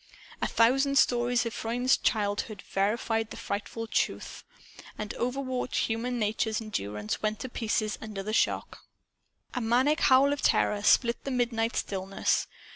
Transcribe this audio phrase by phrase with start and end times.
[0.41, 4.43] A thousand stories of Freund's childhood verified the frightful truth.
[4.97, 8.83] And overwrought human nature's endurance went to pieces under the shock.
[9.53, 12.47] A maniac howl of terror split the midnight stillness.